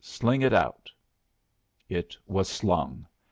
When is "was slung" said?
2.25-3.05